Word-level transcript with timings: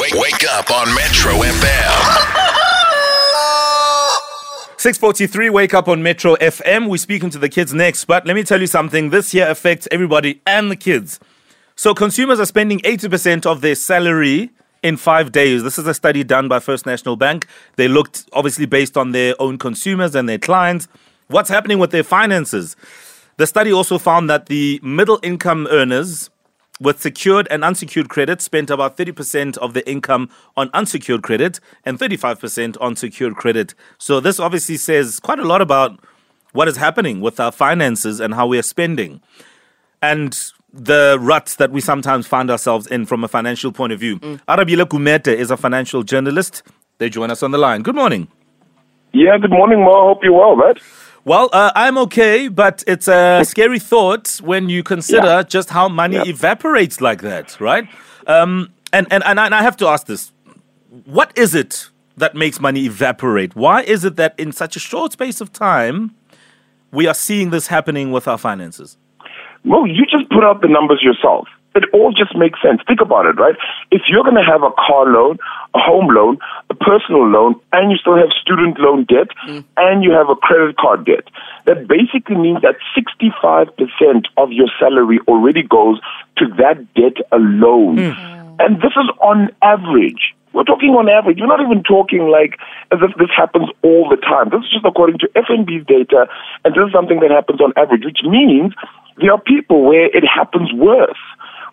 Wake, 0.00 0.14
wake 0.14 0.44
up 0.50 0.72
on 0.72 0.92
Metro 0.92 1.34
FM. 1.34 2.24
643, 4.76 5.50
wake 5.50 5.72
up 5.72 5.86
on 5.86 6.02
Metro 6.02 6.34
FM. 6.34 6.88
We're 6.88 6.96
speaking 6.96 7.30
to 7.30 7.38
the 7.38 7.48
kids 7.48 7.72
next, 7.72 8.06
but 8.06 8.26
let 8.26 8.34
me 8.34 8.42
tell 8.42 8.60
you 8.60 8.66
something. 8.66 9.10
This 9.10 9.32
year 9.32 9.48
affects 9.48 9.86
everybody 9.92 10.42
and 10.48 10.68
the 10.68 10.74
kids. 10.74 11.20
So 11.76 11.94
consumers 11.94 12.40
are 12.40 12.46
spending 12.46 12.80
80% 12.80 13.46
of 13.46 13.60
their 13.60 13.76
salary 13.76 14.50
in 14.82 14.96
five 14.96 15.30
days. 15.30 15.62
This 15.62 15.78
is 15.78 15.86
a 15.86 15.94
study 15.94 16.24
done 16.24 16.48
by 16.48 16.58
First 16.58 16.86
National 16.86 17.14
Bank. 17.14 17.46
They 17.76 17.86
looked 17.86 18.28
obviously 18.32 18.66
based 18.66 18.96
on 18.96 19.12
their 19.12 19.40
own 19.40 19.58
consumers 19.58 20.16
and 20.16 20.28
their 20.28 20.38
clients. 20.38 20.88
What's 21.28 21.50
happening 21.50 21.78
with 21.78 21.92
their 21.92 22.02
finances? 22.02 22.74
The 23.36 23.46
study 23.46 23.72
also 23.72 23.98
found 23.98 24.28
that 24.28 24.46
the 24.46 24.80
middle 24.82 25.20
income 25.22 25.68
earners 25.70 26.30
with 26.80 27.00
secured 27.00 27.46
and 27.50 27.64
unsecured 27.64 28.08
credit 28.08 28.40
spent 28.40 28.70
about 28.70 28.96
30% 28.96 29.56
of 29.58 29.74
the 29.74 29.88
income 29.88 30.28
on 30.56 30.70
unsecured 30.74 31.22
credit 31.22 31.60
and 31.84 31.98
35% 31.98 32.76
on 32.80 32.96
secured 32.96 33.36
credit. 33.36 33.74
So 33.98 34.20
this 34.20 34.40
obviously 34.40 34.76
says 34.76 35.20
quite 35.20 35.38
a 35.38 35.44
lot 35.44 35.60
about 35.60 36.00
what 36.52 36.68
is 36.68 36.76
happening 36.76 37.20
with 37.20 37.38
our 37.38 37.52
finances 37.52 38.20
and 38.20 38.34
how 38.34 38.46
we 38.46 38.58
are 38.58 38.62
spending. 38.62 39.20
And 40.02 40.36
the 40.72 41.16
ruts 41.20 41.56
that 41.56 41.70
we 41.70 41.80
sometimes 41.80 42.26
find 42.26 42.50
ourselves 42.50 42.86
in 42.88 43.06
from 43.06 43.22
a 43.22 43.28
financial 43.28 43.70
point 43.70 43.92
of 43.92 44.00
view. 44.00 44.18
Mm. 44.18 44.40
Arabile 44.48 44.84
Gumede 44.84 45.34
is 45.34 45.50
a 45.50 45.56
financial 45.56 46.02
journalist. 46.02 46.62
They 46.98 47.08
join 47.08 47.30
us 47.30 47.42
on 47.42 47.52
the 47.52 47.58
line. 47.58 47.82
Good 47.82 47.94
morning. 47.94 48.28
Yeah, 49.12 49.38
good 49.38 49.50
morning, 49.50 49.80
Mo. 49.80 50.08
Hope 50.08 50.24
you're 50.24 50.32
well, 50.32 50.56
man. 50.56 50.74
Well, 51.26 51.48
uh, 51.54 51.72
I'm 51.74 51.96
okay, 51.98 52.48
but 52.48 52.84
it's 52.86 53.08
a 53.08 53.44
scary 53.44 53.78
thought 53.78 54.40
when 54.42 54.68
you 54.68 54.82
consider 54.82 55.26
yeah. 55.26 55.42
just 55.42 55.70
how 55.70 55.88
money 55.88 56.18
evaporates 56.18 57.00
like 57.00 57.22
that, 57.22 57.58
right? 57.58 57.88
Um, 58.26 58.72
and, 58.92 59.06
and, 59.10 59.24
and 59.24 59.40
I 59.40 59.62
have 59.62 59.76
to 59.78 59.86
ask 59.86 60.06
this 60.06 60.32
what 61.06 61.36
is 61.36 61.54
it 61.54 61.88
that 62.18 62.34
makes 62.34 62.60
money 62.60 62.84
evaporate? 62.84 63.56
Why 63.56 63.82
is 63.82 64.04
it 64.04 64.16
that 64.16 64.38
in 64.38 64.52
such 64.52 64.76
a 64.76 64.78
short 64.78 65.12
space 65.12 65.40
of 65.40 65.50
time 65.52 66.14
we 66.92 67.06
are 67.06 67.14
seeing 67.14 67.50
this 67.50 67.68
happening 67.68 68.12
with 68.12 68.28
our 68.28 68.38
finances? 68.38 68.98
Well, 69.64 69.86
you 69.86 70.04
just 70.04 70.28
put 70.30 70.44
out 70.44 70.60
the 70.60 70.68
numbers 70.68 71.02
yourself 71.02 71.48
it 71.74 71.84
all 71.92 72.12
just 72.12 72.36
makes 72.36 72.60
sense. 72.62 72.80
Think 72.86 73.00
about 73.00 73.26
it, 73.26 73.36
right? 73.38 73.56
If 73.90 74.02
you're 74.08 74.22
going 74.22 74.36
to 74.36 74.44
have 74.44 74.62
a 74.62 74.70
car 74.86 75.06
loan, 75.06 75.38
a 75.74 75.78
home 75.78 76.08
loan, 76.08 76.38
a 76.74 76.84
personal 76.84 77.26
loan, 77.28 77.54
and 77.72 77.90
you 77.90 77.96
still 77.98 78.16
have 78.16 78.30
student 78.40 78.78
loan 78.78 79.04
debt, 79.04 79.28
mm. 79.48 79.64
and 79.76 80.02
you 80.02 80.12
have 80.12 80.28
a 80.28 80.36
credit 80.36 80.76
card 80.76 81.06
debt, 81.06 81.24
that 81.66 81.86
basically 81.88 82.36
means 82.36 82.62
that 82.62 82.76
65% 82.96 84.24
of 84.36 84.52
your 84.52 84.68
salary 84.78 85.20
already 85.28 85.62
goes 85.62 86.00
to 86.38 86.46
that 86.58 86.76
debt 86.94 87.22
alone. 87.32 87.96
Mm. 87.96 88.56
And 88.58 88.76
this 88.76 88.92
is 88.96 89.08
on 89.20 89.50
average. 89.62 90.34
We're 90.52 90.64
talking 90.64 90.90
on 90.90 91.08
average. 91.08 91.38
We're 91.40 91.50
not 91.50 91.60
even 91.60 91.82
talking 91.82 92.30
like 92.30 92.58
as 92.92 93.00
if 93.02 93.10
this 93.18 93.30
happens 93.36 93.68
all 93.82 94.08
the 94.08 94.16
time. 94.16 94.50
This 94.50 94.62
is 94.62 94.70
just 94.70 94.86
according 94.86 95.18
to 95.18 95.28
FNB's 95.34 95.84
data, 95.86 96.26
and 96.64 96.74
this 96.74 96.86
is 96.86 96.92
something 96.92 97.18
that 97.20 97.30
happens 97.30 97.60
on 97.60 97.72
average, 97.76 98.04
which 98.04 98.22
means 98.22 98.72
there 99.18 99.32
are 99.32 99.40
people 99.40 99.82
where 99.82 100.06
it 100.06 100.22
happens 100.22 100.72
worse 100.72 101.18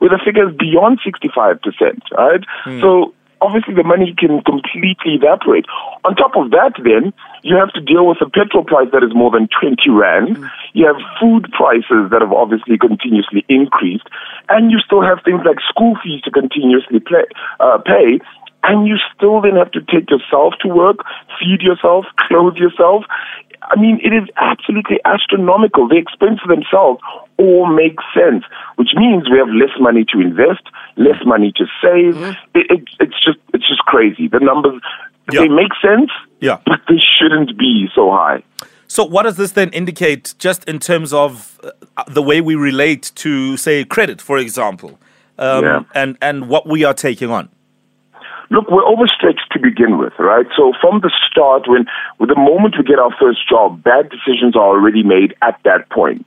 with 0.01 0.09
the 0.09 0.19
figures 0.25 0.49
beyond 0.57 0.99
65%, 1.05 1.61
right? 2.17 2.41
Mm. 2.65 2.81
So 2.81 3.13
obviously 3.41 3.73
the 3.73 3.83
money 3.83 4.13
can 4.17 4.41
completely 4.43 5.17
evaporate. 5.17 5.65
On 6.05 6.15
top 6.15 6.37
of 6.37 6.51
that, 6.51 6.73
then, 6.83 7.11
you 7.43 7.57
have 7.57 7.73
to 7.73 7.81
deal 7.81 8.07
with 8.07 8.21
a 8.21 8.29
petrol 8.29 8.63
price 8.63 8.87
that 8.93 9.03
is 9.03 9.13
more 9.13 9.31
than 9.31 9.49
20 9.49 9.89
Rand. 9.89 10.37
Mm. 10.37 10.49
You 10.73 10.85
have 10.87 11.01
food 11.19 11.51
prices 11.51 12.13
that 12.13 12.21
have 12.21 12.31
obviously 12.31 12.77
continuously 12.77 13.43
increased. 13.49 14.07
And 14.49 14.71
you 14.71 14.79
still 14.79 15.01
have 15.01 15.19
things 15.25 15.41
like 15.45 15.57
school 15.67 15.97
fees 16.03 16.21
to 16.23 16.31
continuously 16.31 16.99
play, 17.01 17.25
uh, 17.59 17.79
pay. 17.83 18.21
And 18.63 18.87
you 18.87 18.97
still 19.15 19.41
then 19.41 19.57
have 19.57 19.71
to 19.71 19.81
take 19.81 20.11
yourself 20.13 20.53
to 20.61 20.69
work, 20.69 21.01
feed 21.41 21.61
yourself, 21.61 22.05
clothe 22.29 22.57
yourself. 22.57 23.05
I 23.71 23.79
mean, 23.79 23.99
it 24.03 24.13
is 24.13 24.27
absolutely 24.35 24.99
astronomical. 25.05 25.87
The 25.87 25.95
expenses 25.95 26.45
themselves 26.47 27.01
all 27.37 27.65
make 27.67 27.97
sense, 28.13 28.43
which 28.75 28.89
means 28.95 29.29
we 29.29 29.37
have 29.37 29.47
less 29.47 29.71
money 29.79 30.05
to 30.11 30.19
invest, 30.19 30.63
less 30.97 31.19
money 31.25 31.53
to 31.55 31.65
save. 31.81 32.15
Mm-hmm. 32.15 32.57
It, 32.59 32.65
it, 32.69 32.83
it's 32.99 33.19
just 33.23 33.39
it's 33.53 33.67
just 33.67 33.79
crazy. 33.85 34.27
The 34.27 34.39
numbers 34.39 34.81
yeah. 35.31 35.41
they 35.41 35.47
make 35.47 35.71
sense, 35.81 36.11
yeah. 36.39 36.59
but 36.65 36.81
they 36.87 36.99
shouldn't 36.99 37.57
be 37.57 37.87
so 37.95 38.11
high. 38.11 38.43
So, 38.87 39.05
what 39.05 39.23
does 39.23 39.37
this 39.37 39.53
then 39.53 39.69
indicate, 39.69 40.35
just 40.37 40.65
in 40.65 40.79
terms 40.79 41.13
of 41.13 41.59
uh, 41.63 42.03
the 42.07 42.21
way 42.21 42.41
we 42.41 42.55
relate 42.55 43.13
to, 43.15 43.55
say, 43.55 43.85
credit, 43.85 44.21
for 44.21 44.37
example, 44.37 44.99
um, 45.37 45.63
yeah. 45.63 45.83
and 45.95 46.17
and 46.21 46.49
what 46.49 46.67
we 46.67 46.83
are 46.83 46.93
taking 46.93 47.31
on? 47.31 47.47
Look, 48.51 48.69
we're 48.69 48.85
overstretched 48.85 49.47
to 49.53 49.59
begin 49.59 49.97
with, 49.97 50.13
right? 50.19 50.45
So 50.57 50.73
from 50.81 50.99
the 50.99 51.11
start, 51.29 51.67
when 51.67 51.85
with 52.19 52.29
the 52.29 52.35
moment 52.35 52.75
we 52.77 52.83
get 52.83 52.99
our 52.99 53.15
first 53.19 53.47
job, 53.47 53.81
bad 53.81 54.09
decisions 54.09 54.55
are 54.55 54.67
already 54.67 55.03
made 55.03 55.33
at 55.41 55.57
that 55.63 55.89
point. 55.89 56.25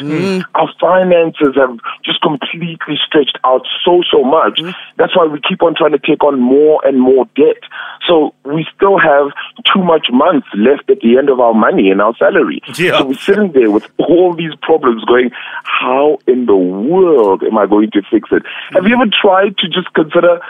Mm. 0.00 0.44
Our 0.54 0.68
finances 0.80 1.54
have 1.56 1.78
just 2.04 2.20
completely 2.22 2.96
stretched 3.04 3.38
out 3.44 3.66
so, 3.84 4.02
so 4.10 4.22
much. 4.24 4.58
Mm. 4.58 4.74
That's 4.96 5.16
why 5.16 5.26
we 5.26 5.40
keep 5.40 5.62
on 5.62 5.74
trying 5.74 5.92
to 5.92 5.98
take 5.98 6.22
on 6.24 6.40
more 6.40 6.80
and 6.86 7.00
more 7.00 7.26
debt. 7.36 7.62
So 8.06 8.34
we 8.44 8.66
still 8.74 8.98
have 8.98 9.32
too 9.72 9.82
much 9.82 10.06
months 10.12 10.46
left 10.54 10.88
at 10.90 11.00
the 11.00 11.18
end 11.18 11.28
of 11.28 11.40
our 11.40 11.54
money 11.54 11.90
and 11.90 12.00
our 12.00 12.14
salary. 12.16 12.62
Yeah. 12.76 12.98
So 12.98 13.06
we're 13.06 13.14
sitting 13.14 13.52
there 13.52 13.70
with 13.70 13.86
all 13.98 14.34
these 14.34 14.54
problems 14.62 15.04
going, 15.04 15.30
how 15.64 16.18
in 16.26 16.46
the 16.46 16.56
world 16.56 17.42
am 17.42 17.58
I 17.58 17.66
going 17.66 17.90
to 17.92 18.02
fix 18.10 18.28
it? 18.32 18.42
Mm. 18.42 18.74
Have 18.74 18.86
you 18.86 18.94
ever 18.94 19.10
tried 19.20 19.58
to 19.58 19.68
just 19.68 19.92
consider 19.94 20.40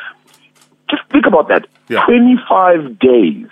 just 0.92 1.02
think 1.10 1.26
about 1.26 1.48
that. 1.48 1.66
Yeah. 1.88 2.04
25 2.06 2.98
days, 2.98 3.46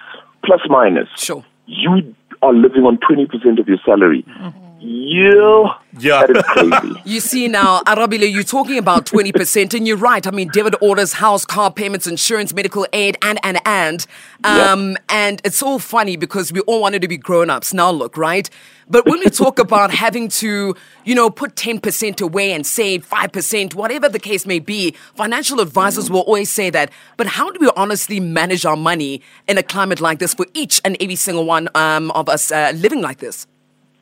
plus 0.45 0.61
minus. 0.69 1.09
Sure. 1.17 1.45
You 1.67 2.15
are 2.43 2.53
living 2.53 2.85
on 2.85 2.99
20% 2.99 3.59
of 3.59 3.69
your 3.69 3.79
salary. 3.85 4.23
Mm-hmm. 4.23 4.81
You, 4.81 5.69
yeah. 6.03 6.27
that 6.27 6.37
is 6.37 6.43
crazy. 6.43 7.03
you 7.05 7.21
see 7.21 7.49
now, 7.49 7.81
Arabile, 7.83 8.31
you're 8.31 8.43
talking 8.43 8.79
about 8.79 9.07
20%, 9.07 9.75
and 9.75 9.87
you're 9.87 9.97
right. 9.97 10.27
I 10.27 10.31
mean, 10.31 10.49
debit 10.49 10.75
orders, 10.81 11.15
house, 11.15 11.45
car 11.45 11.73
payments, 11.73 12.07
insurance, 12.07 12.53
medical 12.53 12.87
aid, 12.93 13.17
and, 13.23 13.39
and, 13.43 13.61
and. 13.65 14.07
Um, 14.45 14.93
yep. 14.93 15.03
And 15.09 15.43
it's 15.45 15.63
all 15.63 15.79
funny 15.79 16.17
because 16.17 16.53
we 16.53 16.61
all 16.61 16.81
wanted 16.81 17.03
to 17.03 17.09
be 17.09 17.17
grown 17.17 17.51
ups. 17.51 17.75
Now 17.75 17.91
look, 17.91 18.17
right? 18.17 18.49
But 18.89 19.07
when 19.07 19.21
we 19.21 19.31
talk 19.31 19.59
about 19.67 19.93
having 19.93 20.29
to, 20.29 20.75
you 21.05 21.15
know, 21.15 21.31
put 21.31 21.55
10% 21.55 22.21
away 22.21 22.53
and 22.53 22.67
save 22.67 23.09
5%, 23.09 23.75
whatever 23.75 24.09
the 24.09 24.19
case 24.19 24.45
may 24.45 24.59
be, 24.59 24.97
financial 25.15 25.61
advisors 25.61 26.11
will 26.11 26.21
always 26.21 26.51
say 26.51 26.71
that. 26.71 26.91
But 27.17 27.29
how 27.29 27.51
do 27.51 27.59
we 27.61 27.71
honestly 27.77 28.21
manage 28.21 28.67
our 28.67 28.77
money 28.77 29.23
in 29.47 29.57
a 29.57 29.63
climate 29.63 30.01
like 30.01 30.19
this 30.19 30.35
for 30.35 30.47
each 30.55 30.81
and 30.85 30.97
every 31.01 31.17
single 31.17 31.45
one 31.45 31.69
um, 31.75 32.11
of 32.13 32.29
us 32.29 32.51
uh, 32.51 32.73
living 32.75 33.01
like 33.01 33.19
this? 33.19 33.47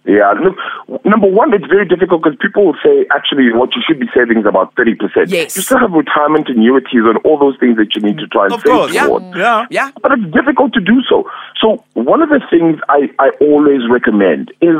Yeah, 0.04 0.32
look, 0.32 0.97
number 1.10 1.28
one, 1.28 1.54
it's 1.54 1.66
very 1.66 1.86
difficult 1.86 2.22
because 2.22 2.38
people 2.41 2.66
will 2.66 2.78
say, 2.82 3.06
actually, 3.14 3.52
what 3.52 3.74
you 3.76 3.82
should 3.86 4.00
be 4.00 4.06
saving 4.14 4.38
is 4.38 4.46
about 4.46 4.74
30%. 4.74 4.98
Yes. 5.28 5.56
You 5.56 5.62
still 5.62 5.78
have 5.78 5.92
retirement 5.92 6.48
annuities 6.48 7.06
and 7.06 7.19
all 7.24 7.38
those 7.38 7.56
things 7.58 7.76
that 7.76 7.94
you 7.94 8.02
need 8.02 8.19
to 8.19 8.26
try 8.26 8.44
and 8.44 8.54
of 8.54 8.60
save 8.60 8.72
course. 8.72 8.91
for. 8.96 9.20
Yeah. 9.20 9.36
yeah. 9.36 9.66
yeah. 9.70 9.91
But 10.02 10.12
it's 10.12 10.32
difficult 10.32 10.72
to 10.74 10.80
do 10.80 11.02
so. 11.08 11.24
So, 11.60 11.84
one 11.94 12.22
of 12.22 12.30
the 12.30 12.41
things 12.50 12.80
I, 12.88 13.10
I 13.18 13.30
always 13.41 13.88
recommend 13.88 14.52
is 14.60 14.76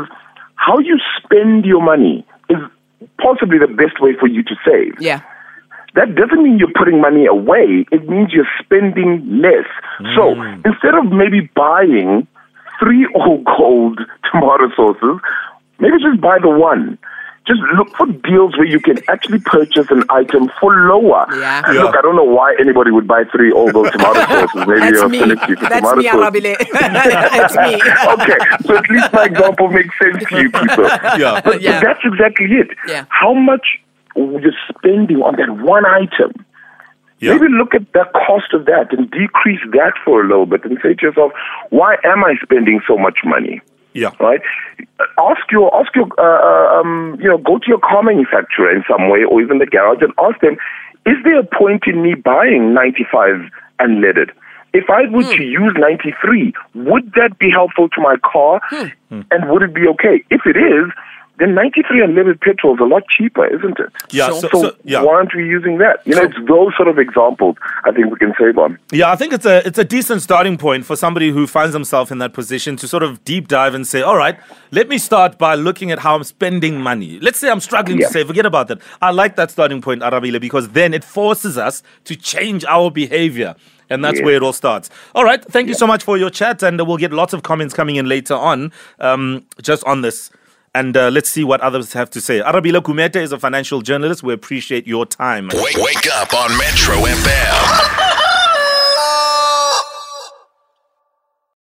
how 0.55 0.79
you 0.79 0.99
spend 1.23 1.65
your 1.65 1.81
money 1.81 2.25
is 2.49 2.57
possibly 3.21 3.57
the 3.57 3.67
best 3.67 4.01
way 4.01 4.11
for 4.19 4.27
you 4.27 4.43
to 4.43 4.55
save. 4.65 4.99
Yeah. 4.99 5.21
That 5.95 6.15
doesn't 6.15 6.43
mean 6.43 6.59
you're 6.59 6.73
putting 6.77 7.01
money 7.01 7.25
away. 7.25 7.85
It 7.91 8.07
means 8.07 8.31
you're 8.31 8.49
spending 8.61 9.41
less. 9.41 9.65
Mm. 9.99 10.15
So 10.15 10.69
instead 10.69 10.95
of 10.95 11.11
maybe 11.11 11.49
buying 11.55 12.27
three 12.79 13.07
All 13.15 13.43
Gold 13.43 13.99
tomato 14.31 14.69
sauces, 14.75 15.21
maybe 15.79 15.97
just 16.01 16.21
buy 16.21 16.37
the 16.41 16.49
one. 16.49 16.97
Just 17.47 17.61
look 17.75 17.89
for 17.95 18.05
deals 18.05 18.55
where 18.57 18.67
you 18.67 18.79
can 18.79 18.97
actually 19.09 19.39
purchase 19.39 19.87
an 19.89 20.03
item 20.11 20.51
for 20.59 20.71
lower. 20.87 21.25
Yeah. 21.31 21.63
yeah. 21.73 21.81
Look, 21.81 21.95
I 21.95 22.01
don't 22.01 22.15
know 22.15 22.23
why 22.23 22.55
anybody 22.59 22.91
would 22.91 23.07
buy 23.07 23.23
three 23.31 23.51
all 23.51 23.71
those 23.71 23.89
tomato 23.91 24.21
sauces. 24.25 24.67
Maybe 24.67 24.79
That's 24.81 24.91
you're 24.93 25.09
me. 25.09 25.19
finicky 25.19 25.55
for 25.55 25.69
That's 25.69 25.89
tomato 25.89 25.97
me, 25.97 26.07
Arabile. 26.07 26.71
That's 26.71 27.55
me. 27.55 27.75
okay, 28.13 28.37
so 28.67 28.77
at 28.77 28.89
least 28.89 29.13
my 29.13 29.25
example 29.25 29.67
makes 29.69 29.97
sense 29.97 30.23
to 30.29 30.41
you 30.41 30.51
people. 30.51 30.83
Yeah. 31.17 31.41
But, 31.41 31.61
yeah. 31.61 31.79
but 31.79 31.87
that's 31.87 31.99
exactly 32.03 32.45
it. 32.47 32.69
Yeah. 32.87 33.05
How 33.09 33.33
much 33.33 33.79
you're 34.15 34.53
spending 34.69 35.17
on 35.17 35.35
that 35.37 35.63
one 35.63 35.85
item 35.85 36.33
yeah. 37.19 37.33
Maybe 37.33 37.51
look 37.51 37.75
at 37.75 37.91
the 37.91 38.05
cost 38.13 38.53
of 38.53 38.65
that 38.65 38.93
and 38.97 39.11
decrease 39.11 39.59
that 39.73 39.93
for 40.05 40.23
a 40.23 40.27
little 40.27 40.45
bit 40.45 40.63
and 40.63 40.77
say 40.81 40.93
to 40.93 41.05
yourself, 41.07 41.33
why 41.69 41.97
am 42.05 42.23
I 42.23 42.35
spending 42.41 42.79
so 42.87 42.97
much 42.97 43.19
money? 43.25 43.61
Yeah. 43.93 44.11
Right. 44.19 44.41
Ask 45.17 45.51
your 45.51 45.73
ask 45.75 45.95
your 45.95 46.07
uh, 46.17 46.21
uh, 46.21 46.79
um, 46.79 47.17
you 47.19 47.27
know 47.27 47.37
go 47.37 47.57
to 47.57 47.65
your 47.67 47.79
car 47.79 48.03
manufacturer 48.03 48.71
in 48.71 48.83
some 48.89 49.09
way 49.09 49.23
or 49.23 49.41
even 49.41 49.57
the 49.57 49.65
garage 49.65 50.01
and 50.01 50.13
ask 50.19 50.39
them, 50.41 50.57
is 51.05 51.15
there 51.23 51.39
a 51.39 51.43
point 51.43 51.83
in 51.87 52.01
me 52.01 52.13
buying 52.13 52.73
95 52.73 53.49
unleaded? 53.79 54.31
If 54.71 54.89
I 54.89 55.09
were 55.09 55.23
mm. 55.23 55.35
to 55.35 55.43
use 55.43 55.73
93, 55.77 56.53
would 56.75 57.13
that 57.15 57.39
be 57.39 57.49
helpful 57.49 57.89
to 57.89 58.01
my 58.01 58.17
car? 58.23 58.61
Mm. 58.71 59.25
And 59.31 59.49
would 59.49 59.63
it 59.63 59.73
be 59.73 59.87
okay? 59.87 60.23
If 60.29 60.41
it 60.45 60.57
is, 60.57 60.91
then 61.39 61.55
93 61.55 62.01
unleaded 62.01 62.41
petrol 62.41 62.73
is 62.75 62.79
a 62.79 62.83
lot 62.85 63.03
cheaper, 63.07 63.45
isn't 63.47 63.79
it? 63.79 63.89
Yeah, 64.11 64.27
so, 64.29 64.47
So, 64.49 64.61
so- 64.61 64.75
yeah. 64.83 65.01
why 65.01 65.15
aren't 65.15 65.33
we 65.35 65.45
using 65.45 65.77
that? 65.79 66.01
You 66.05 66.15
know, 66.15 66.23
it's 66.23 66.35
those 66.47 66.73
sort 66.75 66.87
of 66.87 66.99
examples 66.99 67.55
I 67.85 67.91
think 67.91 68.11
we 68.11 68.17
can 68.17 68.33
save 68.39 68.57
on. 68.57 68.77
Yeah, 68.91 69.11
I 69.11 69.15
think 69.15 69.33
it's 69.33 69.45
a 69.45 69.65
it's 69.65 69.77
a 69.79 69.83
decent 69.83 70.21
starting 70.21 70.57
point 70.57 70.85
for 70.85 70.95
somebody 70.95 71.29
who 71.31 71.47
finds 71.47 71.73
himself 71.73 72.11
in 72.11 72.17
that 72.19 72.33
position 72.33 72.75
to 72.77 72.87
sort 72.87 73.03
of 73.03 73.23
deep 73.25 73.47
dive 73.47 73.73
and 73.73 73.87
say, 73.87 74.01
all 74.01 74.17
right, 74.17 74.37
let 74.71 74.87
me 74.89 74.97
start 74.97 75.37
by 75.37 75.55
looking 75.55 75.91
at 75.91 75.99
how 75.99 76.15
I'm 76.15 76.23
spending 76.23 76.79
money. 76.81 77.19
Let's 77.21 77.39
say 77.39 77.49
I'm 77.49 77.59
struggling 77.61 77.99
Yeah. 77.99 78.07
to 78.07 78.13
save. 78.13 78.27
Forget 78.27 78.45
about 78.45 78.67
that. 78.67 78.79
I 79.01 79.11
like 79.11 79.35
that 79.37 79.49
starting 79.51 79.81
point, 79.81 80.01
Arabile, 80.01 80.39
because 80.39 80.69
then 80.69 80.93
it 80.93 81.03
forces 81.03 81.57
us 81.57 81.83
to 82.05 82.15
change 82.15 82.65
our 82.65 82.91
behavior. 82.91 83.55
And 83.91 84.05
that's 84.05 84.19
Yeah. 84.19 84.25
where 84.25 84.35
it 84.35 84.43
all 84.43 84.53
starts. 84.53 84.89
All 85.15 85.23
right. 85.23 85.43
Thank 85.43 85.67
you 85.67 85.73
so 85.73 85.87
much 85.87 86.03
for 86.03 86.15
your 86.15 86.29
chat. 86.29 86.61
And 86.61 86.79
we'll 86.85 86.97
get 86.97 87.11
lots 87.11 87.33
of 87.33 87.41
comments 87.41 87.73
coming 87.73 87.95
in 87.95 88.05
later 88.07 88.35
on 88.35 88.71
um, 88.99 89.43
just 89.63 89.83
on 89.85 90.01
this. 90.01 90.29
And 90.75 90.95
uh, 90.95 91.09
let's 91.09 91.29
see 91.29 91.43
what 91.43 91.61
others 91.61 91.93
have 91.93 92.09
to 92.11 92.21
say. 92.21 92.39
Arabile 92.41 92.81
Gumede 92.81 93.17
is 93.17 93.31
a 93.31 93.39
financial 93.39 93.81
journalist. 93.81 94.23
We 94.23 94.33
appreciate 94.33 94.87
your 94.87 95.05
time. 95.05 95.49
Wake, 95.53 95.77
wake 95.77 96.07
up 96.13 96.33
on 96.33 96.55
Metro 96.57 96.95
FM. 96.95 98.05